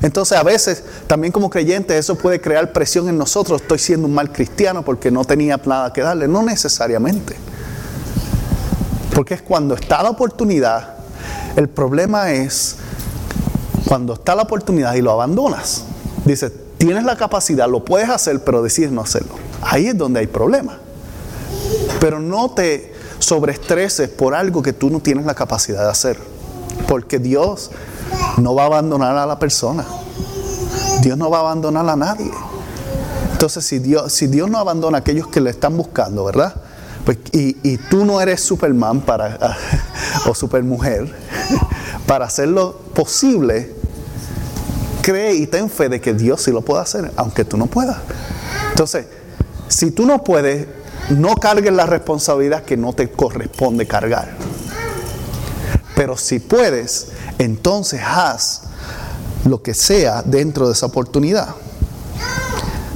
[0.04, 3.64] Entonces a veces también como creyentes eso puede crear presión en nosotros.
[3.64, 6.28] Estoy siendo un mal cristiano porque no tenía nada que darle.
[6.28, 7.36] No necesariamente.
[9.16, 10.95] Porque es cuando está la oportunidad.
[11.56, 12.76] El problema es
[13.88, 15.84] cuando está la oportunidad y lo abandonas.
[16.26, 19.34] Dice, tienes la capacidad, lo puedes hacer, pero decides no hacerlo.
[19.62, 20.80] Ahí es donde hay problema.
[22.00, 26.20] Pero no te sobreestreses por algo que tú no tienes la capacidad de hacer.
[26.88, 27.72] Porque Dios
[28.38, 29.86] no va a abandonar a la persona.
[31.02, 32.32] Dios no va a abandonar a nadie.
[33.32, 36.56] Entonces, si Dios, si Dios no abandona a aquellos que le están buscando, ¿verdad?
[37.06, 39.38] Pues, y, y, tú no eres Superman para,
[40.26, 41.14] o Supermujer
[42.08, 43.74] para hacerlo posible,
[45.02, 47.98] cree y ten fe de que Dios sí lo puede hacer, aunque tú no puedas.
[48.70, 49.06] Entonces,
[49.68, 50.68] si tú no puedes,
[51.10, 54.36] no cargues la responsabilidad que no te corresponde cargar.
[55.96, 57.08] Pero si puedes,
[57.38, 58.64] entonces haz
[59.46, 61.56] lo que sea dentro de esa oportunidad.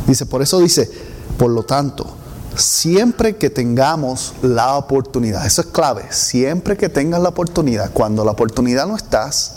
[0.08, 0.90] Dice, por eso dice,
[1.38, 2.19] por lo tanto,
[2.56, 8.32] siempre que tengamos la oportunidad, eso es clave, siempre que tengas la oportunidad, cuando la
[8.32, 9.56] oportunidad no estás,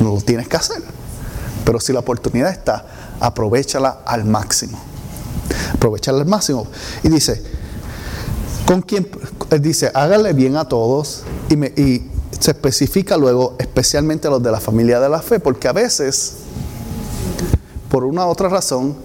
[0.00, 0.82] no lo tienes que hacer.
[1.64, 2.86] Pero si la oportunidad está,
[3.20, 4.88] aprovechala al máximo
[5.74, 6.66] aprovecharla al máximo.
[7.02, 7.42] Y dice,
[8.66, 9.08] con quien,
[9.60, 14.50] dice, hágale bien a todos y, me, y se especifica luego especialmente a los de
[14.50, 16.34] la familia de la fe, porque a veces,
[17.90, 18.96] por una u otra razón,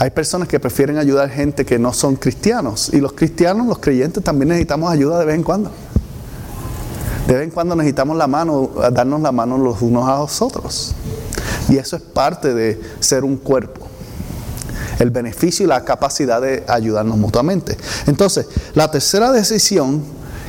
[0.00, 2.88] hay personas que prefieren ayudar gente que no son cristianos.
[2.94, 5.70] Y los cristianos, los creyentes, también necesitamos ayuda de vez en cuando.
[7.26, 10.94] De vez en cuando necesitamos la mano, darnos la mano los unos a los otros.
[11.68, 13.88] Y eso es parte de ser un cuerpo
[14.98, 17.76] el beneficio y la capacidad de ayudarnos mutuamente.
[18.06, 20.02] Entonces, la tercera decisión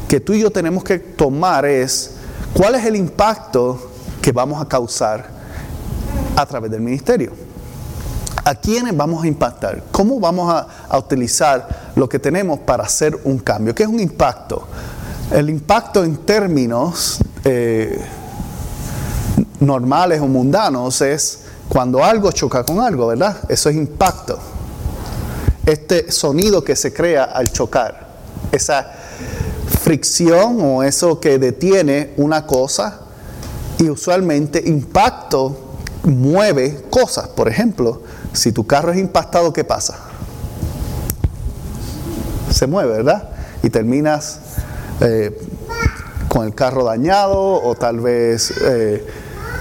[0.07, 2.11] que tú y yo tenemos que tomar es
[2.53, 5.29] cuál es el impacto que vamos a causar
[6.37, 7.50] a través del ministerio.
[8.43, 9.83] ¿A quiénes vamos a impactar?
[9.91, 13.75] ¿Cómo vamos a, utilizar lo que tenemos para hacer un cambio?
[13.75, 14.67] ¿Qué es un impacto?
[15.31, 18.03] El impacto en términos eh,
[19.59, 23.37] normales o mundanos es cuando algo choca con algo, ¿verdad?
[23.47, 24.39] Eso es impacto.
[25.65, 28.07] Este sonido que se crea al chocar,
[28.51, 28.91] esa
[29.81, 33.01] fricción o eso que detiene una cosa
[33.77, 37.27] y usualmente impacto mueve cosas.
[37.29, 38.01] Por ejemplo,
[38.33, 39.97] si tu carro es impactado, ¿qué pasa?
[42.51, 43.29] Se mueve, ¿verdad?
[43.63, 44.39] Y terminas
[44.99, 45.37] eh,
[46.27, 48.53] con el carro dañado o tal vez...
[48.61, 49.05] Eh,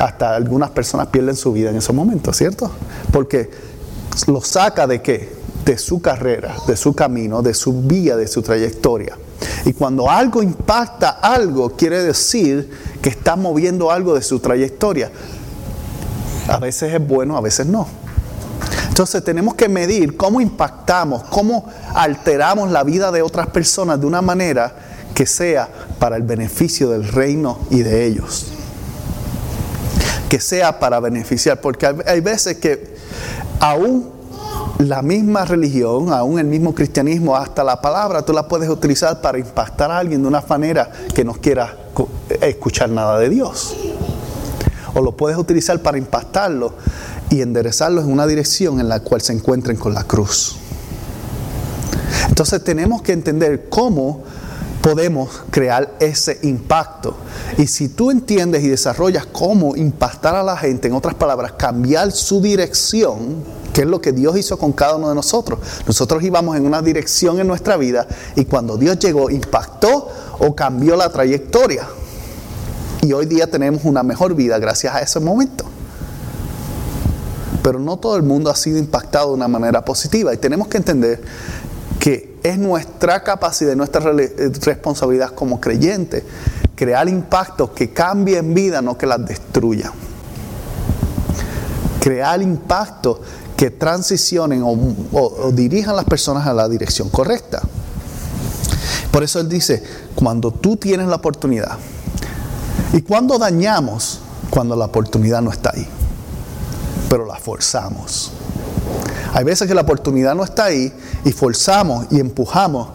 [0.00, 2.70] hasta algunas personas pierden su vida en esos momentos, ¿cierto?
[3.12, 3.50] Porque
[4.26, 5.30] lo saca de qué?
[5.64, 9.18] De su carrera, de su camino, de su vía, de su trayectoria.
[9.66, 12.70] Y cuando algo impacta algo, quiere decir
[13.02, 15.10] que está moviendo algo de su trayectoria.
[16.48, 17.86] A veces es bueno, a veces no.
[18.90, 24.20] Entonces tenemos que medir cómo impactamos, cómo alteramos la vida de otras personas de una
[24.20, 24.74] manera
[25.14, 28.52] que sea para el beneficio del reino y de ellos
[30.30, 32.94] que sea para beneficiar, porque hay veces que
[33.58, 34.10] aún
[34.78, 39.38] la misma religión, aún el mismo cristianismo, hasta la palabra, tú la puedes utilizar para
[39.38, 41.76] impactar a alguien de una manera que no quiera
[42.40, 43.76] escuchar nada de Dios.
[44.94, 46.74] O lo puedes utilizar para impactarlo
[47.30, 50.56] y enderezarlo en una dirección en la cual se encuentren con la cruz.
[52.28, 54.22] Entonces tenemos que entender cómo
[54.80, 57.14] podemos crear ese impacto.
[57.58, 62.12] Y si tú entiendes y desarrollas cómo impactar a la gente, en otras palabras, cambiar
[62.12, 65.60] su dirección, que es lo que Dios hizo con cada uno de nosotros.
[65.86, 70.96] Nosotros íbamos en una dirección en nuestra vida y cuando Dios llegó impactó o cambió
[70.96, 71.86] la trayectoria.
[73.02, 75.64] Y hoy día tenemos una mejor vida gracias a ese momento.
[77.62, 80.78] Pero no todo el mundo ha sido impactado de una manera positiva y tenemos que
[80.78, 81.20] entender
[81.98, 84.00] que es nuestra capacidad, nuestra
[84.62, 86.24] responsabilidad como creyentes
[86.80, 89.92] crear impactos que cambien vida, no que las destruyan.
[92.00, 93.18] Crear impactos
[93.54, 94.78] que transicionen o,
[95.12, 97.60] o, dirijan a las personas a la dirección correcta.
[99.10, 99.82] Por eso él dice,
[100.14, 101.76] cuando tú tienes la oportunidad,
[102.94, 105.86] y cuando dañamos, cuando la oportunidad no está ahí,
[107.10, 108.32] pero la forzamos.
[109.34, 110.90] Hay veces que la oportunidad no está ahí
[111.26, 112.88] y forzamos y empujamos.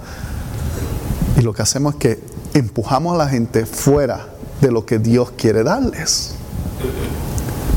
[1.38, 2.23] Y lo que hacemos es que
[2.56, 4.25] empujamos a la gente fuera
[4.60, 6.32] de lo que Dios quiere darles.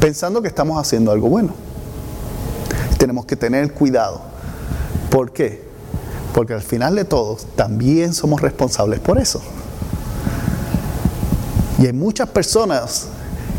[0.01, 1.69] Pensando que estamos haciendo algo bueno
[2.99, 4.21] tenemos que tener cuidado.
[5.11, 5.67] ¿Por qué?
[6.35, 9.41] Porque al final de todo también somos responsables por eso.
[11.79, 13.07] Y hay muchas personas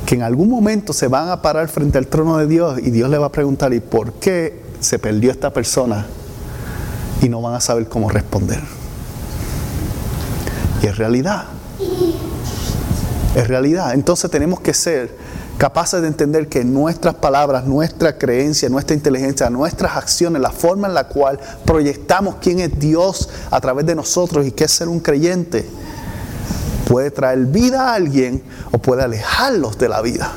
[0.09, 3.11] que en algún momento se van a parar frente al trono de Dios y Dios
[3.11, 6.07] le va a preguntar, ¿y por qué se perdió esta persona?
[7.21, 8.59] Y no van a saber cómo responder.
[10.81, 11.43] Y es realidad.
[13.35, 13.93] Es realidad.
[13.93, 15.15] Entonces tenemos que ser
[15.59, 20.95] capaces de entender que nuestras palabras, nuestra creencia, nuestra inteligencia, nuestras acciones, la forma en
[20.95, 25.01] la cual proyectamos quién es Dios a través de nosotros y qué es ser un
[25.01, 25.69] creyente,
[26.89, 30.31] puede traer vida a alguien o puede alejarlos de la vida.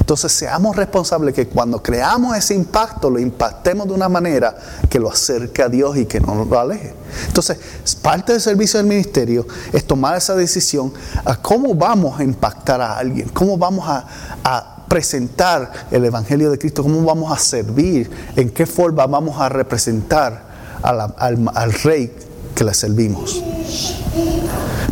[0.00, 4.56] Entonces seamos responsables que cuando creamos ese impacto lo impactemos de una manera
[4.88, 6.94] que lo acerque a Dios y que no lo aleje.
[7.26, 7.58] Entonces,
[8.00, 10.90] parte del servicio del ministerio es tomar esa decisión
[11.22, 16.82] a cómo vamos a impactar a alguien, cómo vamos a, presentar el Evangelio de Cristo,
[16.82, 20.42] cómo vamos a servir, en qué forma vamos a representar
[20.82, 22.10] al, Rey
[22.54, 23.42] que le servimos.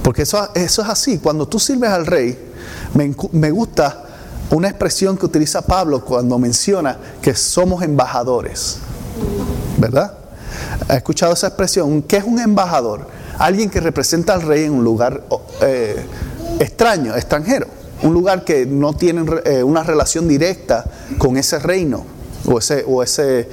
[0.02, 2.38] Porque eso, eso es así, cuando tú sirves al Rey,
[2.94, 4.04] me, me gusta
[4.50, 8.78] una expresión que utiliza Pablo cuando menciona que somos embajadores.
[9.78, 10.14] ¿Verdad?
[10.88, 12.02] ¿Ha escuchado esa expresión?
[12.02, 13.06] ¿Qué es un embajador?
[13.38, 15.22] Alguien que representa al rey en un lugar
[15.60, 16.04] eh,
[16.58, 17.66] extraño, extranjero.
[18.02, 20.84] Un lugar que no tiene eh, una relación directa
[21.18, 22.04] con ese reino
[22.46, 23.48] o ese, o ese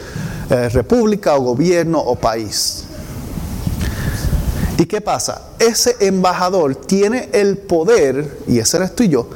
[0.50, 2.83] eh, república o gobierno o país.
[4.84, 5.44] ¿Y qué pasa?
[5.60, 9.30] Ese embajador tiene el poder, y ese eres tú y yo,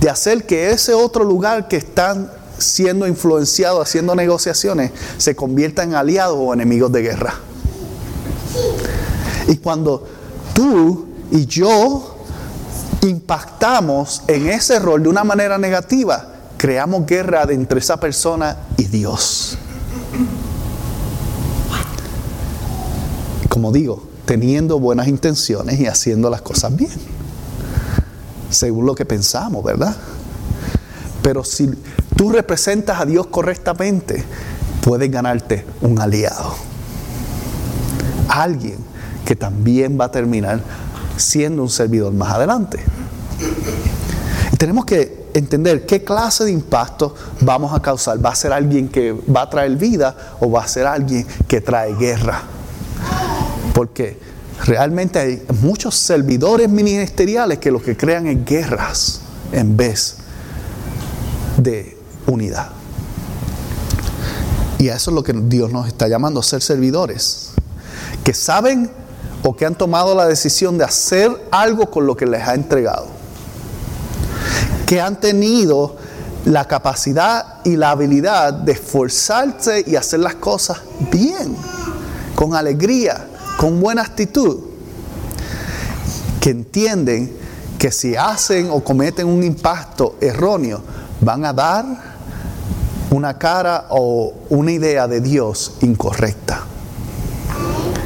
[0.00, 5.94] de hacer que ese otro lugar que están siendo influenciado, haciendo negociaciones, se convierta en
[5.94, 7.34] aliados o enemigos de guerra.
[9.46, 10.06] Y cuando
[10.54, 12.16] tú y yo
[13.02, 19.58] impactamos en ese rol de una manera negativa, creamos guerra entre esa persona y Dios.
[23.50, 26.90] Como digo, teniendo buenas intenciones y haciendo las cosas bien
[28.54, 29.94] según lo que pensamos, ¿verdad?
[31.22, 31.70] Pero si
[32.16, 34.24] tú representas a Dios correctamente,
[34.82, 36.54] puedes ganarte un aliado.
[38.28, 38.78] Alguien
[39.24, 40.60] que también va a terminar
[41.16, 42.80] siendo un servidor más adelante.
[44.52, 48.24] Y tenemos que entender qué clase de impacto vamos a causar.
[48.24, 51.60] ¿Va a ser alguien que va a traer vida o va a ser alguien que
[51.60, 52.53] trae guerra?
[53.74, 54.18] Porque
[54.62, 59.20] Realmente hay muchos servidores ministeriales que lo que crean es guerras
[59.52, 60.16] en vez
[61.58, 62.68] de unidad.
[64.78, 67.50] Y a eso es lo que Dios nos está llamando, ser servidores,
[68.22, 68.90] que saben
[69.42, 73.08] o que han tomado la decisión de hacer algo con lo que les ha entregado,
[74.86, 75.96] que han tenido
[76.44, 80.78] la capacidad y la habilidad de esforzarse y hacer las cosas
[81.10, 81.56] bien,
[82.34, 84.58] con alegría, con buena actitud,
[86.40, 87.36] que entienden
[87.78, 90.80] que si hacen o cometen un impacto erróneo,
[91.20, 91.84] van a dar
[93.10, 96.62] una cara o una idea de Dios incorrecta.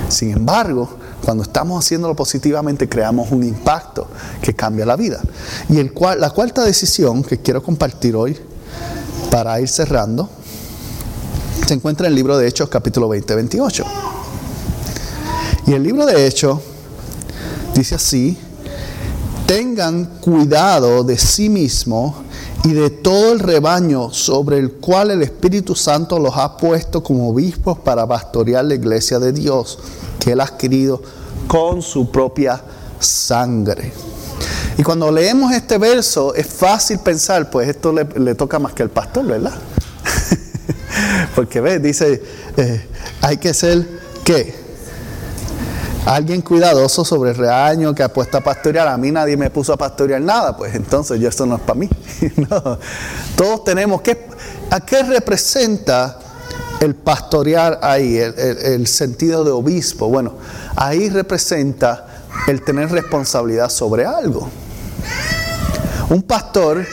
[0.08, 0.88] Sin embargo,
[1.24, 4.06] cuando estamos haciéndolo positivamente, creamos un impacto
[4.40, 5.20] que cambia la vida.
[5.68, 8.36] Y la cuarta decisión que quiero compartir hoy,
[9.30, 10.28] para ir cerrando,
[11.66, 13.84] se encuentra en el libro de Hechos capítulo 20, 28.
[15.68, 16.60] Y el libro de Hechos
[17.74, 18.38] dice así,
[19.44, 22.14] tengan cuidado de sí mismos
[22.64, 27.28] y de todo el rebaño sobre el cual el Espíritu Santo los ha puesto como
[27.28, 29.78] obispos para pastorear la iglesia de Dios
[30.18, 31.02] que él ha adquirido
[31.46, 32.62] con su propia
[32.98, 33.92] sangre.
[34.78, 38.90] Y cuando leemos este verso es fácil pensar, pues esto le, toca más que al
[38.90, 39.58] pastor, ¿verdad?
[41.36, 42.22] Porque ve, dice,
[42.56, 42.86] eh,
[43.20, 43.86] hay que ser,
[44.24, 44.67] ¿qué?
[46.06, 48.88] Alguien cuidadoso sobre el reaño que ha puesto a pastorear.
[48.88, 51.78] A mí nadie me puso a pastorear nada, pues entonces yo esto no es para
[51.78, 51.88] mí.
[53.36, 54.26] Todos tenemos que...
[54.70, 56.18] ¿A qué representa
[56.80, 60.08] el pastorear ahí, el, sentido de obispo?
[60.08, 60.34] Bueno,
[60.76, 62.06] ahí representa
[62.46, 64.48] el tener responsabilidad sobre algo.
[66.10, 66.86] Un pastor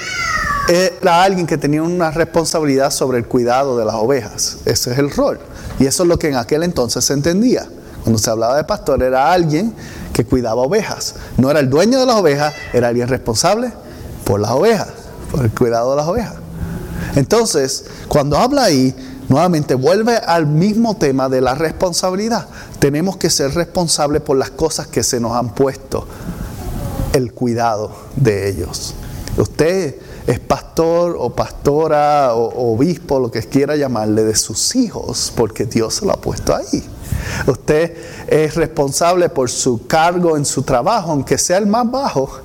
[0.68, 4.58] era alguien que tenía una responsabilidad sobre el cuidado de las ovejas.
[4.66, 5.40] Ese es el rol.
[5.80, 7.68] Y eso es lo que en aquel entonces se entendía.
[8.06, 9.74] Cuando se hablaba de pastor era alguien
[10.14, 11.16] que cuidaba ovejas.
[11.38, 13.74] No era el dueño de las ovejas, era alguien responsable
[14.24, 14.90] por las ovejas,
[15.32, 16.36] por el cuidado de las ovejas.
[17.16, 18.96] Entonces, cuando habla ahí,
[19.28, 22.48] nuevamente vuelve al mismo tema de la responsabilidad.
[22.78, 26.08] Tenemos que ser responsables por las cosas que se nos han puesto,
[27.14, 28.94] el cuidado de ellos.
[29.36, 29.96] Usted
[30.28, 35.96] es pastor o pastora o obispo, lo que quiera llamarle, de sus hijos, porque Dios
[35.96, 36.84] se lo ha puesto ahí.
[37.48, 37.96] Usted
[38.28, 42.40] es responsable por su cargo en su trabajo, aunque sea el más bajo.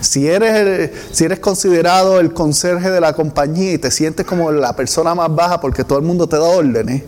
[0.00, 4.74] Si eres, si eres considerado el conserje de la compañía y te sientes como la
[4.74, 7.02] persona más baja porque todo el mundo te da órdenes,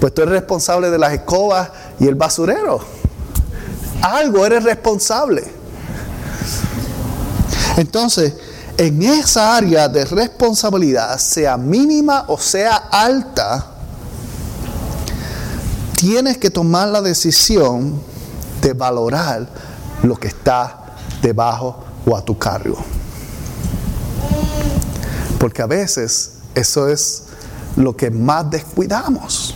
[0.00, 1.70] pues tú eres responsable de las escobas
[2.00, 2.80] y el basurero.
[4.00, 5.44] Algo eres responsable.
[7.76, 8.34] Entonces,
[8.78, 13.66] en esa área de responsabilidad, sea mínima o sea alta,
[15.96, 18.00] tienes que tomar la decisión
[18.60, 19.48] de valorar
[20.02, 22.76] lo que está debajo o a tu cargo.
[25.38, 27.24] Porque a veces eso es
[27.76, 29.54] lo que más descuidamos.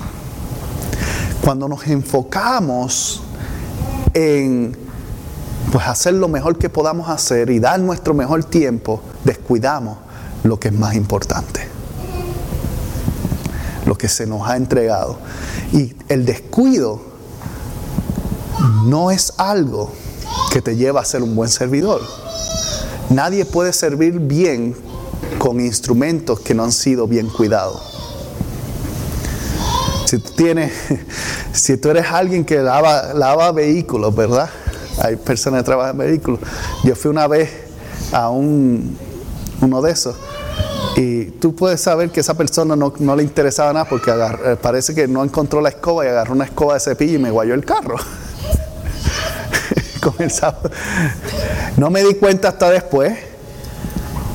[1.42, 3.22] Cuando nos enfocamos
[4.14, 4.89] en
[5.72, 9.98] pues hacer lo mejor que podamos hacer y dar nuestro mejor tiempo, descuidamos
[10.42, 11.68] lo que es más importante.
[13.86, 15.18] Lo que se nos ha entregado.
[15.72, 17.00] Y el descuido
[18.84, 19.92] no es algo
[20.52, 22.00] que te lleva a ser un buen servidor.
[23.10, 24.74] Nadie puede servir bien
[25.38, 27.80] con instrumentos que no han sido bien cuidados.
[30.06, 30.72] Si tú tienes,
[31.52, 34.50] si tú eres alguien que lava, lava vehículos, ¿verdad?
[34.98, 36.40] Hay personas que trabajan en vehículos.
[36.84, 37.50] Yo fui una vez
[38.12, 38.96] a un,
[39.60, 40.16] uno de esos
[40.96, 45.08] y tú puedes saber que esa persona no, le interesaba nada porque eh, parece que
[45.08, 47.96] no encontró la escoba y agarró una escoba de cepillo y me guayó el carro.
[51.76, 53.16] no me di cuenta hasta después.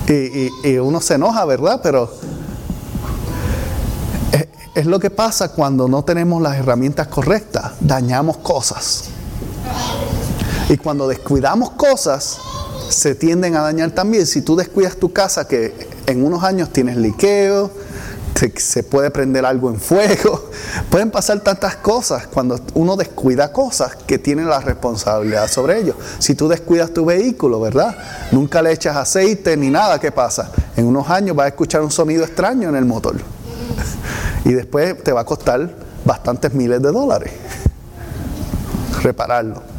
[0.07, 1.79] Y, uno se enoja, ¿verdad?
[1.81, 2.11] Pero
[4.75, 7.73] es lo que pasa cuando no tenemos las herramientas correctas.
[7.79, 9.09] Dañamos cosas.
[10.69, 12.39] Y cuando descuidamos cosas,
[12.89, 14.25] se tienden a dañar también.
[14.25, 15.73] Si tú descuidas tu casa, que
[16.07, 17.71] en unos años tienes liqueo,
[18.57, 20.49] se, puede prender algo en fuego,
[20.89, 25.95] pueden pasar tantas cosas cuando uno descuida cosas que tiene la responsabilidad sobre ello.
[26.19, 27.95] Si tú descuidas tu vehículo, ¿verdad?
[28.31, 30.51] Nunca le echas aceite ni nada, ¿qué pasa?
[30.75, 33.15] En unos años vas a escuchar un sonido extraño en el motor
[34.45, 35.69] y después te va a costar
[36.03, 37.31] bastantes miles de dólares
[39.01, 39.74] repararlo.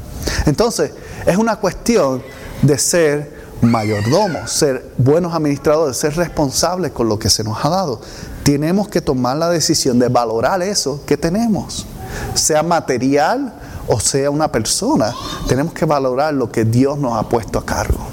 [0.46, 0.92] Entonces,
[1.26, 2.22] es una cuestión
[2.62, 8.00] de ser mayordomos, ser buenos administradores, ser responsables con lo que se nos ha dado.
[8.42, 11.86] Tenemos que tomar la decisión de valorar eso que tenemos,
[12.34, 13.52] sea material
[13.88, 15.14] o sea una persona.
[15.48, 18.06] Tenemos que valorar lo que Dios nos ha puesto a cargo.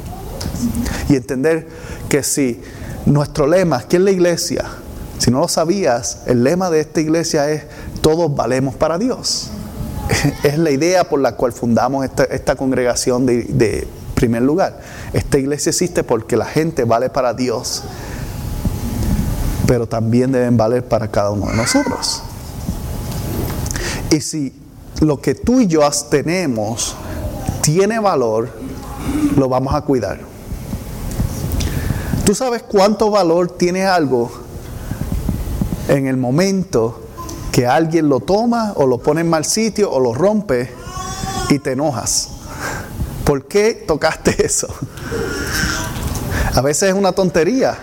[1.09, 1.67] Y entender
[2.09, 2.61] que si
[3.05, 4.65] nuestro lema, aquí en la iglesia,
[5.17, 7.63] si no lo sabías, el lema de esta iglesia es
[8.01, 9.49] todos valemos para Dios.
[10.43, 13.87] Es la idea por la cual fundamos esta, congregación de
[14.23, 14.79] primer lugar.
[15.11, 17.83] Esta iglesia existe porque la gente vale para Dios,
[19.67, 22.23] pero también deben valer para cada uno de nosotros.
[24.11, 24.53] Y si
[25.01, 26.95] lo que tú y yo tenemos
[27.61, 28.49] tiene valor,
[29.35, 30.19] lo vamos a cuidar.
[32.25, 34.31] ¿Tú sabes cuánto valor tiene algo
[35.89, 37.02] en el momento
[37.53, 40.71] que alguien lo toma o lo pone en mal sitio o lo rompe
[41.49, 42.29] y te enojas?
[43.23, 44.67] ¿Por qué tocaste eso?
[46.55, 47.77] A veces es una tontería.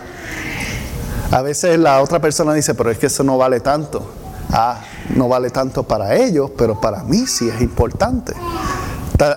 [1.30, 4.04] A veces la otra persona dice, pero es que eso no vale tanto.
[4.52, 4.80] ah,
[5.14, 8.32] no vale tanto para ellos, pero para mí sí es importante.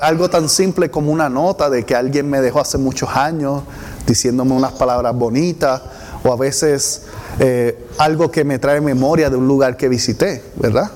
[0.01, 3.63] Algo tan simple como una nota de que alguien me dejó hace muchos años
[4.07, 5.81] diciéndome unas palabras bonitas
[6.23, 7.03] o a veces
[7.39, 10.91] eh, algo que me trae memoria de un lugar que visité, ¿verdad?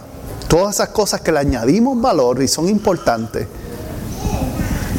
[0.47, 3.47] Todas esas cosas que le añadimos valor y son importantes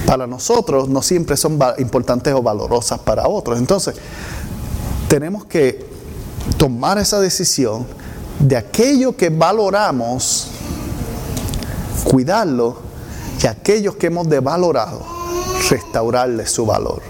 [0.08, 3.58] para nosotros no siempre son importantes o valorosas para otros.
[3.58, 3.94] Entonces,
[5.06, 5.86] tenemos que
[6.56, 7.86] tomar esa decisión
[8.38, 10.48] de aquello que valoramos,
[12.04, 12.88] cuidarlo,
[13.42, 15.04] y aquellos que hemos devalorado,
[15.68, 17.02] restaurarle su valor.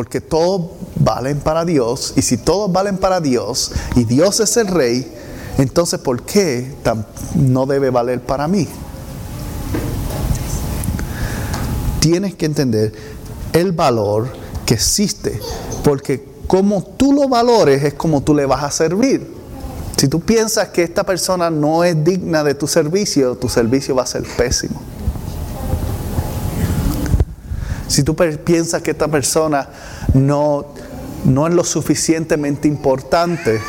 [0.00, 4.68] Porque todos valen para Dios, y si todos valen para Dios, y Dios es el
[4.68, 5.06] rey,
[5.58, 6.74] entonces ¿por qué
[7.34, 8.66] no debe valer para mí?
[12.00, 12.94] Tienes que entender
[13.52, 14.30] el valor
[14.64, 15.38] que existe,
[15.84, 19.30] porque como tú lo valores es como tú le vas a servir.
[19.98, 24.04] Si tú piensas que esta persona no es digna de tu servicio, tu servicio va
[24.04, 24.80] a ser pésimo.
[28.00, 29.68] Si tú piensas que esta persona
[30.14, 30.64] no,
[31.26, 33.60] no es lo suficientemente importante,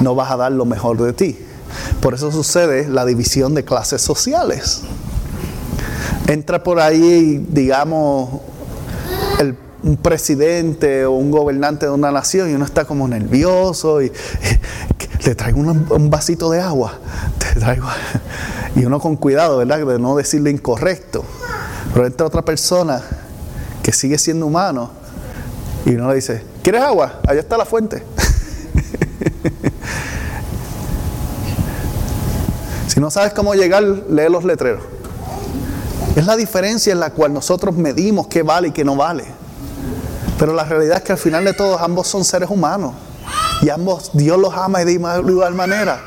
[0.00, 1.38] no vas a dar lo mejor de ti.
[2.02, 4.82] Por eso sucede la división de clases sociales.
[6.26, 8.42] Entra por ahí, digamos,
[9.82, 14.12] un presidente o un gobernante de una nación y uno está como nervioso y,
[15.24, 16.98] le traigo un, vasito de agua,
[17.38, 19.86] te y uno con cuidado, ¿verdad?
[19.86, 21.24] De no decirle incorrecto.
[21.94, 23.00] Pero entra otra persona
[23.84, 24.90] que sigue siendo humano
[25.84, 27.20] y uno le dice, ¿quieres agua?
[27.28, 28.02] Allá está la fuente.
[32.88, 34.82] si no sabes cómo llegar, lee los letreros.
[36.16, 39.26] Es la diferencia en la cual nosotros medimos qué vale y qué no vale.
[40.38, 42.94] Pero la realidad es que al final de todo ambos son seres humanos.
[43.60, 46.00] Y ambos Dios los ama y de igual manera.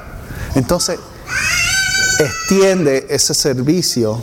[0.56, 0.98] Entonces,
[2.18, 4.20] extiende ese servicio,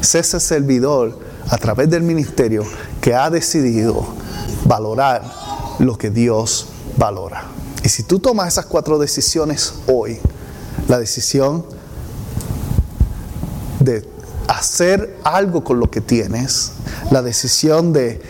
[0.00, 2.64] sé ese servidor a través del ministerio
[3.00, 4.06] que ha decidido
[4.64, 5.22] valorar
[5.78, 7.44] lo que Dios valora.
[7.82, 10.18] Y si tú tomas esas cuatro decisiones hoy,
[10.88, 11.64] la decisión
[13.80, 14.06] de
[14.48, 16.72] hacer algo con lo que tienes,
[17.10, 18.20] la decisión de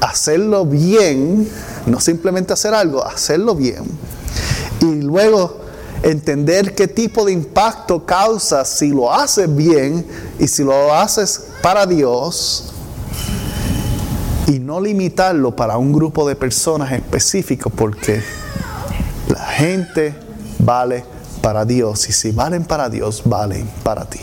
[0.00, 1.48] hacerlo bien,
[1.86, 3.84] no simplemente hacer algo, hacerlo bien.
[4.80, 5.59] Y luego
[6.02, 10.06] entender qué tipo de impacto causa si lo haces bien
[10.38, 12.72] y si lo haces para Dios
[14.46, 18.22] y no limitarlo para un grupo de personas específicos porque
[19.28, 20.14] la gente
[20.58, 21.04] vale
[21.42, 24.20] para Dios y si valen para Dios, valen para ti.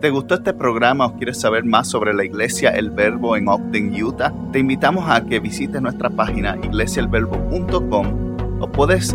[0.00, 4.02] Te gustó este programa o quieres saber más sobre la iglesia El Verbo en Ogden,
[4.02, 9.14] Utah, te invitamos a que visites nuestra página iglesiaelverbo.com o puedes